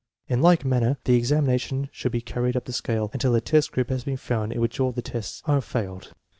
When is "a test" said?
3.35-3.71